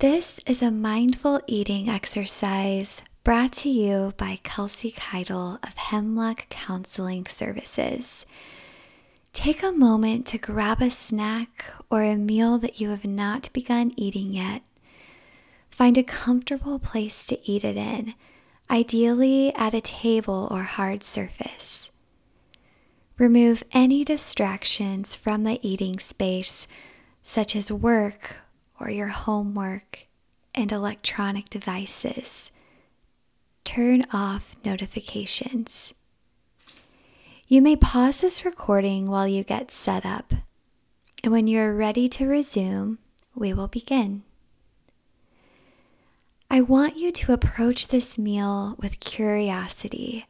This 0.00 0.38
is 0.46 0.62
a 0.62 0.70
mindful 0.70 1.40
eating 1.48 1.88
exercise 1.88 3.02
brought 3.24 3.50
to 3.54 3.68
you 3.68 4.14
by 4.16 4.38
Kelsey 4.44 4.92
Keidel 4.92 5.58
of 5.60 5.76
Hemlock 5.76 6.48
Counseling 6.50 7.26
Services. 7.26 8.24
Take 9.32 9.60
a 9.60 9.72
moment 9.72 10.24
to 10.28 10.38
grab 10.38 10.80
a 10.80 10.88
snack 10.88 11.64
or 11.90 12.04
a 12.04 12.14
meal 12.14 12.58
that 12.58 12.80
you 12.80 12.90
have 12.90 13.04
not 13.04 13.52
begun 13.52 13.92
eating 13.96 14.32
yet. 14.32 14.62
Find 15.68 15.98
a 15.98 16.04
comfortable 16.04 16.78
place 16.78 17.24
to 17.24 17.50
eat 17.50 17.64
it 17.64 17.76
in, 17.76 18.14
ideally 18.70 19.52
at 19.56 19.74
a 19.74 19.80
table 19.80 20.46
or 20.48 20.62
hard 20.62 21.02
surface. 21.02 21.90
Remove 23.18 23.64
any 23.72 24.04
distractions 24.04 25.16
from 25.16 25.42
the 25.42 25.58
eating 25.60 25.98
space, 25.98 26.68
such 27.24 27.56
as 27.56 27.72
work 27.72 28.36
or 28.80 28.90
your 28.90 29.08
homework 29.08 30.06
and 30.54 30.72
electronic 30.72 31.48
devices. 31.48 32.50
Turn 33.64 34.04
off 34.12 34.56
notifications. 34.64 35.94
You 37.46 37.62
may 37.62 37.76
pause 37.76 38.20
this 38.20 38.44
recording 38.44 39.08
while 39.08 39.26
you 39.26 39.42
get 39.44 39.70
set 39.70 40.04
up, 40.04 40.34
and 41.22 41.32
when 41.32 41.46
you 41.46 41.60
are 41.60 41.74
ready 41.74 42.08
to 42.08 42.26
resume, 42.26 42.98
we 43.34 43.52
will 43.52 43.68
begin. 43.68 44.22
I 46.50 46.62
want 46.62 46.96
you 46.96 47.12
to 47.12 47.32
approach 47.32 47.88
this 47.88 48.16
meal 48.16 48.74
with 48.78 49.00
curiosity, 49.00 50.26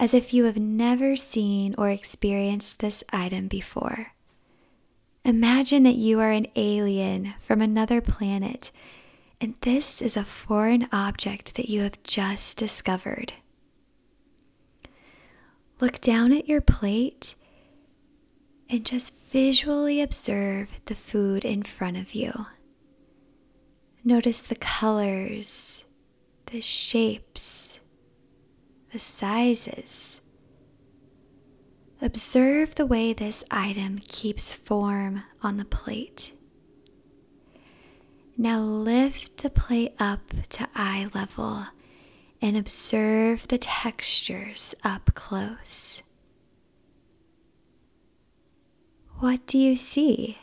as 0.00 0.14
if 0.14 0.32
you 0.32 0.44
have 0.44 0.56
never 0.56 1.14
seen 1.14 1.74
or 1.76 1.90
experienced 1.90 2.78
this 2.78 3.04
item 3.12 3.48
before. 3.48 4.11
Imagine 5.24 5.84
that 5.84 5.94
you 5.94 6.18
are 6.18 6.32
an 6.32 6.48
alien 6.56 7.34
from 7.40 7.60
another 7.60 8.00
planet, 8.00 8.72
and 9.40 9.54
this 9.60 10.02
is 10.02 10.16
a 10.16 10.24
foreign 10.24 10.88
object 10.92 11.54
that 11.54 11.68
you 11.68 11.82
have 11.82 12.02
just 12.02 12.56
discovered. 12.56 13.34
Look 15.80 16.00
down 16.00 16.32
at 16.32 16.48
your 16.48 16.60
plate 16.60 17.36
and 18.68 18.84
just 18.84 19.14
visually 19.30 20.00
observe 20.00 20.80
the 20.86 20.94
food 20.94 21.44
in 21.44 21.62
front 21.62 21.96
of 21.98 22.14
you. 22.14 22.46
Notice 24.02 24.40
the 24.42 24.56
colors, 24.56 25.84
the 26.46 26.60
shapes, 26.60 27.78
the 28.90 28.98
sizes. 28.98 30.20
Observe 32.04 32.74
the 32.74 32.84
way 32.84 33.12
this 33.12 33.44
item 33.48 34.00
keeps 34.00 34.52
form 34.52 35.22
on 35.40 35.56
the 35.56 35.64
plate. 35.64 36.32
Now 38.36 38.58
lift 38.60 39.36
the 39.36 39.50
plate 39.50 39.94
up 40.00 40.32
to 40.50 40.68
eye 40.74 41.08
level 41.14 41.64
and 42.40 42.56
observe 42.56 43.46
the 43.46 43.58
textures 43.58 44.74
up 44.82 45.14
close. 45.14 46.02
What 49.20 49.46
do 49.46 49.56
you 49.56 49.76
see? 49.76 50.38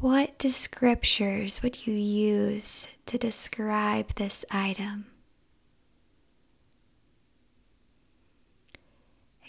What 0.00 0.38
descriptors 0.38 1.60
would 1.60 1.86
you 1.86 1.92
use 1.92 2.86
to 3.04 3.18
describe 3.18 4.14
this 4.14 4.46
item? 4.50 5.08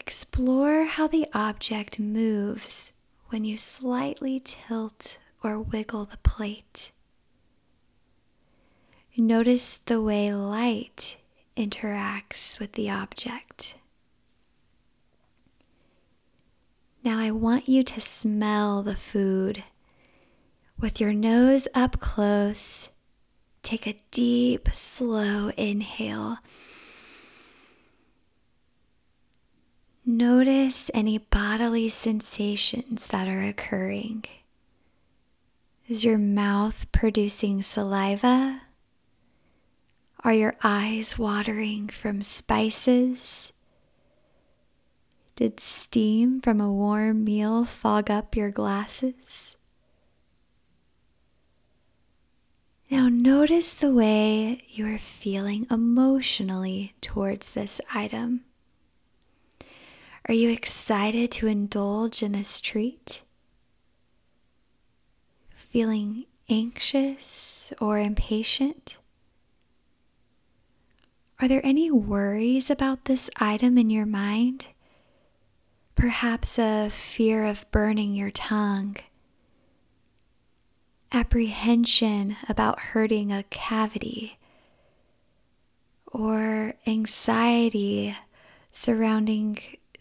Explore 0.10 0.86
how 0.86 1.06
the 1.06 1.28
object 1.36 2.00
moves 2.00 2.94
when 3.28 3.46
you 3.46 3.58
slightly 3.58 4.42
tilt 4.44 5.20
or 5.44 5.60
wiggle 5.60 6.06
the 6.06 6.18
plate. 6.18 6.92
Notice 9.16 9.78
the 9.86 10.02
way 10.02 10.34
light 10.34 11.18
interacts 11.56 12.58
with 12.58 12.72
the 12.72 12.90
object. 12.90 13.76
Now, 17.04 17.20
I 17.20 17.30
want 17.30 17.70
you 17.70 17.84
to 17.84 18.02
smell 18.02 18.82
the 18.82 18.96
food. 18.96 19.64
With 20.80 21.00
your 21.00 21.14
nose 21.14 21.68
up 21.76 22.00
close, 22.00 22.90
take 23.62 23.86
a 23.86 24.02
deep, 24.10 24.70
slow 24.74 25.50
inhale 25.50 26.40
Notice 30.12 30.90
any 30.96 31.20
bodily 31.20 31.88
sensations 31.88 33.06
that 33.10 33.28
are 33.28 33.44
occurring. 33.44 34.26
Is 35.88 36.04
your 36.04 36.18
mouth 36.18 36.88
producing 36.92 37.62
saliva? 37.62 38.64
Are 40.24 40.34
your 40.34 40.56
eyes 40.64 41.20
watering 41.20 41.90
from 41.90 42.24
spices? 42.24 43.54
Did 45.36 45.60
steam 45.60 46.42
from 46.42 46.60
a 46.60 46.74
warm 46.74 47.24
meal 47.24 47.64
fog 47.64 48.10
up 48.10 48.36
your 48.36 48.50
glasses? 48.50 49.58
Now 52.90 53.10
notice 53.10 53.76
the 53.76 53.94
way 53.94 54.58
you 54.70 54.88
are 54.88 54.98
feeling 54.98 55.68
emotionally 55.70 56.96
towards 57.00 57.54
this 57.54 57.80
item. 57.94 58.46
Are 60.30 60.34
you 60.34 60.52
excited 60.52 61.32
to 61.32 61.48
indulge 61.48 62.22
in 62.22 62.34
this 62.34 62.62
treat? 62.62 63.24
Feeling 65.56 66.26
anxious 66.48 67.74
or 67.82 67.98
impatient? 67.98 69.00
Are 71.40 71.48
there 71.48 71.66
any 71.66 71.90
worries 71.90 72.70
about 72.70 73.06
this 73.06 73.32
item 73.38 73.76
in 73.80 73.90
your 73.90 74.06
mind? 74.06 74.68
Perhaps 75.96 76.60
a 76.60 76.92
fear 76.92 77.44
of 77.44 77.66
burning 77.72 78.14
your 78.14 78.30
tongue, 78.30 78.98
apprehension 81.12 82.38
about 82.48 82.80
hurting 82.80 83.32
a 83.32 83.42
cavity, 83.50 84.38
or 86.06 86.76
anxiety 86.86 88.16
surrounding 88.72 89.58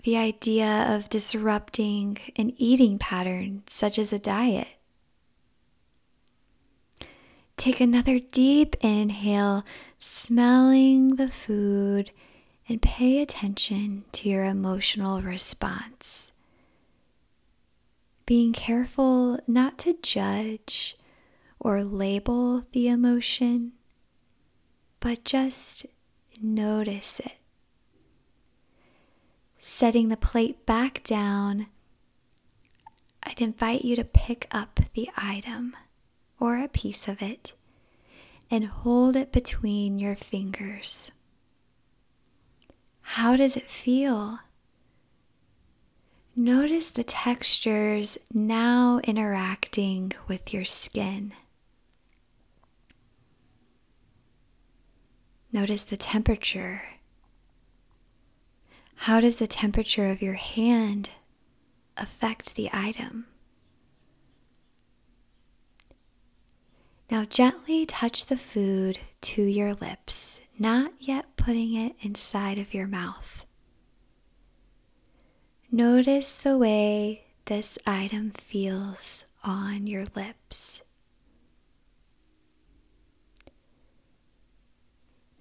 the 0.08 0.16
idea 0.16 0.86
of 0.88 1.10
disrupting 1.10 2.16
an 2.36 2.50
eating 2.56 2.98
pattern, 2.98 3.62
such 3.66 3.98
as 3.98 4.10
a 4.10 4.18
diet. 4.18 4.68
Take 7.58 7.78
another 7.78 8.18
deep 8.18 8.74
inhale, 8.80 9.66
smelling 9.98 11.16
the 11.16 11.28
food, 11.28 12.10
and 12.66 12.80
pay 12.80 13.20
attention 13.20 14.04
to 14.12 14.30
your 14.30 14.46
emotional 14.46 15.20
response. 15.20 16.32
Being 18.24 18.54
careful 18.54 19.38
not 19.46 19.76
to 19.80 19.92
judge 20.00 20.96
or 21.60 21.84
label 21.84 22.64
the 22.72 22.88
emotion, 22.88 23.72
but 25.00 25.22
just 25.24 25.84
notice 26.40 27.20
it 27.20 27.34
setting 29.68 30.08
the 30.08 30.16
plate 30.16 30.64
back 30.64 31.04
down, 31.04 31.66
I'd 33.22 33.40
invite 33.40 33.84
you 33.84 33.96
to 33.96 34.04
pick 34.04 34.48
up 34.50 34.80
the 34.94 35.10
item 35.14 35.76
or 36.40 36.56
a 36.56 36.68
piece 36.68 37.06
of 37.06 37.22
it 37.22 37.52
and 38.50 38.64
hold 38.64 39.14
it 39.14 39.30
between 39.30 39.98
your 39.98 40.16
fingers. 40.16 41.12
How 43.02 43.36
does 43.36 43.58
it 43.58 43.68
feel? 43.68 44.38
Notice 46.34 46.88
the 46.88 47.04
textures 47.04 48.16
now 48.32 49.00
interacting 49.04 50.12
with 50.26 50.54
your 50.54 50.64
skin. 50.64 51.34
Notice 55.52 55.84
the 55.84 55.96
temperature 55.98 56.82
how 59.02 59.20
does 59.20 59.36
the 59.36 59.46
temperature 59.46 60.10
of 60.10 60.20
your 60.20 60.34
hand 60.34 61.10
affect 61.96 62.56
the 62.56 62.68
item? 62.72 63.26
Now, 67.08 67.24
gently 67.24 67.86
touch 67.86 68.26
the 68.26 68.36
food 68.36 68.98
to 69.20 69.42
your 69.42 69.72
lips, 69.74 70.40
not 70.58 70.92
yet 70.98 71.36
putting 71.36 71.74
it 71.74 71.94
inside 72.00 72.58
of 72.58 72.74
your 72.74 72.88
mouth. 72.88 73.46
Notice 75.70 76.34
the 76.36 76.58
way 76.58 77.24
this 77.44 77.78
item 77.86 78.32
feels 78.32 79.26
on 79.44 79.86
your 79.86 80.06
lips. 80.16 80.82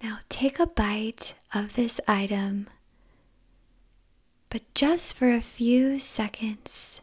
Now, 0.00 0.20
take 0.28 0.60
a 0.60 0.66
bite 0.66 1.34
of 1.52 1.74
this 1.74 2.00
item 2.06 2.68
but 4.50 4.62
just 4.74 5.14
for 5.14 5.30
a 5.30 5.40
few 5.40 5.98
seconds, 5.98 7.00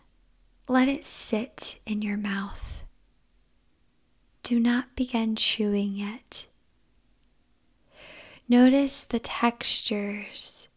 let 0.67 0.87
it 0.87 1.05
sit 1.05 1.79
in 1.85 2.01
your 2.01 2.17
mouth. 2.17 2.83
do 4.43 4.59
not 4.59 4.95
begin 4.95 5.35
chewing 5.35 5.95
yet. 5.95 6.45
Notice 8.47 9.01
the 9.03 9.19
textures, 9.19 10.67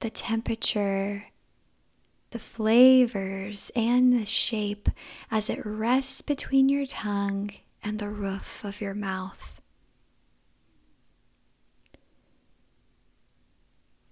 the 0.00 0.10
temperature, 0.10 1.26
the 2.30 2.38
flavors, 2.40 3.70
and 3.76 4.12
the 4.12 4.26
shape 4.26 4.88
as 5.30 5.48
it 5.48 5.64
rests 5.64 6.20
between 6.20 6.68
your 6.68 6.86
tongue 6.86 7.52
and 7.82 7.98
the 8.00 8.10
roof 8.10 8.64
of 8.64 8.80
your 8.80 8.94
mouth. 8.94 9.55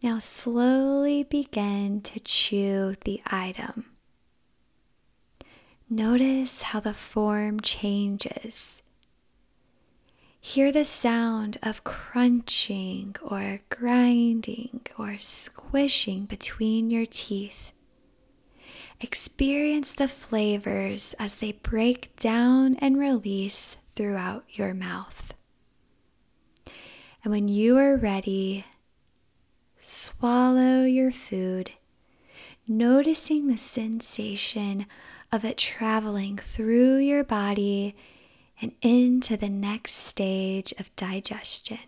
Now, 0.04 0.18
slowly 0.18 1.22
begin 1.22 2.02
to 2.02 2.20
chew 2.20 2.94
the 3.06 3.22
item. 3.24 3.86
Notice 5.88 6.60
how 6.60 6.80
the 6.80 6.92
form 6.92 7.58
changes. 7.60 8.82
Hear 10.38 10.70
the 10.70 10.84
sound 10.84 11.56
of 11.62 11.84
crunching 11.84 13.16
or 13.22 13.60
grinding 13.70 14.82
or 14.98 15.16
squishing 15.20 16.26
between 16.26 16.90
your 16.90 17.06
teeth. 17.06 17.72
Experience 19.00 19.94
the 19.94 20.06
flavors 20.06 21.14
as 21.18 21.36
they 21.36 21.52
break 21.52 22.14
down 22.16 22.76
and 22.76 22.98
release 22.98 23.78
throughout 23.94 24.44
your 24.50 24.74
mouth. 24.74 25.32
And 27.24 27.32
when 27.32 27.48
you 27.48 27.78
are 27.78 27.96
ready, 27.96 28.66
swallow 29.84 30.84
your 30.84 31.12
food, 31.12 31.72
noticing 32.66 33.46
the 33.46 33.58
sensation 33.58 34.86
of 35.30 35.44
it 35.44 35.58
traveling 35.58 36.38
through 36.38 36.96
your 36.96 37.22
body 37.22 37.94
and 38.60 38.72
into 38.80 39.36
the 39.36 39.48
next 39.48 39.92
stage 39.92 40.72
of 40.78 40.94
digestion. 40.96 41.78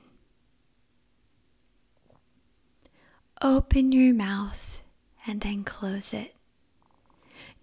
Open 3.43 3.93
your 3.93 4.15
mouth 4.15 4.81
and 5.27 5.41
then 5.41 5.65
close 5.65 6.13
it. 6.13 6.35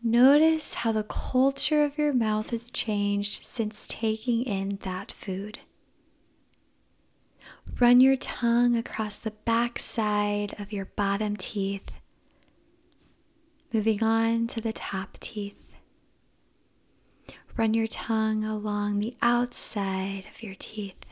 Notice 0.04 0.74
how 0.76 0.92
the 0.92 1.04
culture 1.04 1.84
of 1.84 1.98
your 1.98 2.14
mouth 2.14 2.50
has 2.50 2.70
changed 2.70 3.44
since 3.44 3.88
taking 3.88 4.44
in 4.44 4.78
that 4.84 5.12
food. 5.12 5.60
Run 7.80 8.00
your 8.00 8.16
tongue 8.16 8.76
across 8.78 9.18
the 9.18 9.32
back 9.32 9.80
side 9.80 10.56
of 10.60 10.72
your 10.72 10.86
bottom 10.86 11.36
teeth, 11.36 11.92
moving 13.74 14.04
on 14.04 14.48
to 14.48 14.62
the 14.62 14.72
top 14.74 15.18
teeth. 15.20 15.76
Run 17.58 17.74
your 17.74 17.88
tongue 17.88 18.44
along 18.44 19.00
the 19.00 19.16
outside 19.22 20.26
of 20.34 20.42
your 20.42 20.56
teeth. 20.58 21.06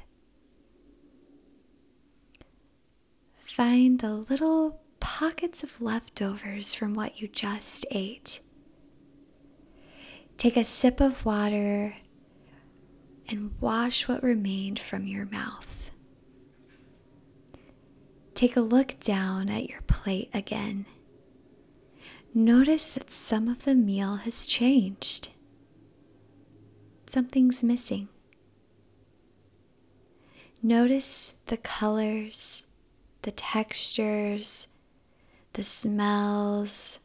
Find 3.35 3.99
the 3.99 4.13
little 4.15 4.81
pockets 4.99 5.63
of 5.63 5.81
leftovers 5.81 6.73
from 6.73 6.93
what 6.93 7.21
you 7.21 7.27
just 7.27 7.85
ate. 7.91 8.39
Take 10.37 10.57
a 10.57 10.63
sip 10.63 11.01
of 11.01 11.25
water 11.25 11.95
and 13.27 13.51
wash 13.59 14.07
what 14.07 14.23
remained 14.23 14.79
from 14.79 15.05
your 15.05 15.25
mouth. 15.25 15.80
Take 18.41 18.57
a 18.57 18.61
look 18.61 18.99
down 18.99 19.49
at 19.49 19.69
your 19.69 19.81
plate 19.81 20.31
again. 20.33 20.87
Notice 22.33 22.93
that 22.93 23.11
some 23.11 23.47
of 23.47 23.65
the 23.65 23.75
meal 23.75 24.15
has 24.15 24.47
changed 24.47 25.29
something's 27.05 27.61
missing. 27.61 28.07
Notice 30.63 31.35
the 31.45 31.57
colors, 31.57 32.65
the 33.21 33.29
textures, 33.29 34.65
the 35.53 35.61
smells, 35.61 36.97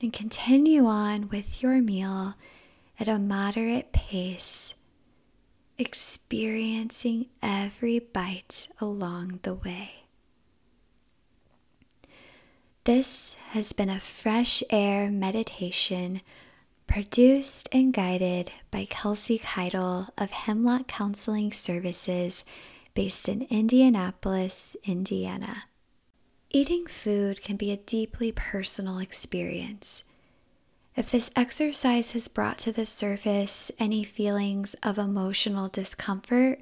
and 0.00 0.12
continue 0.12 0.86
on 0.86 1.28
with 1.28 1.62
your 1.62 1.80
meal 1.80 2.34
at 2.98 3.06
a 3.06 3.20
moderate 3.20 3.92
pace, 3.92 4.74
experiencing 5.78 7.26
every 7.42 7.98
bite 7.98 8.68
along 8.80 9.40
the 9.42 9.54
way. 9.54 10.04
This 12.84 13.34
has 13.50 13.72
been 13.72 13.88
a 13.88 14.00
fresh 14.00 14.62
air 14.70 15.10
meditation 15.10 16.20
produced 16.86 17.68
and 17.72 17.92
guided 17.92 18.52
by 18.70 18.84
Kelsey 18.84 19.38
Keidel 19.38 20.10
of 20.18 20.30
Hemlock 20.30 20.86
Counseling 20.86 21.50
Services 21.50 22.44
based 22.94 23.28
in 23.28 23.46
Indianapolis, 23.50 24.76
Indiana. 24.84 25.64
Eating 26.50 26.86
food 26.86 27.42
can 27.42 27.56
be 27.56 27.72
a 27.72 27.78
deeply 27.78 28.30
personal 28.30 28.98
experience. 28.98 30.04
If 30.96 31.10
this 31.10 31.30
exercise 31.34 32.12
has 32.12 32.28
brought 32.28 32.58
to 32.58 32.72
the 32.72 32.86
surface 32.86 33.72
any 33.80 34.04
feelings 34.04 34.74
of 34.82 34.96
emotional 34.96 35.68
discomfort, 35.68 36.60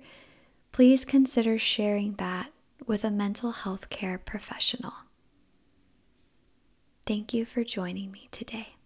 please 0.72 1.04
consider 1.04 1.58
sharing 1.58 2.14
that 2.14 2.50
with 2.86 3.04
a 3.04 3.10
mental 3.10 3.52
health 3.52 3.90
care 3.90 4.16
professional. 4.18 4.94
Thank 7.04 7.34
you 7.34 7.44
for 7.44 7.62
joining 7.62 8.10
me 8.10 8.28
today. 8.30 8.76